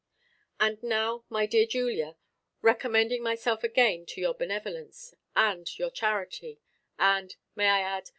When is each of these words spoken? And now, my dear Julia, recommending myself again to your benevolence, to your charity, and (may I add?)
And 0.59 0.81
now, 0.81 1.25
my 1.29 1.45
dear 1.45 1.67
Julia, 1.67 2.17
recommending 2.63 3.21
myself 3.21 3.63
again 3.63 4.07
to 4.07 4.19
your 4.19 4.33
benevolence, 4.33 5.13
to 5.35 5.63
your 5.77 5.91
charity, 5.91 6.59
and 6.97 7.35
(may 7.55 7.67
I 7.69 7.81
add?) 7.81 8.09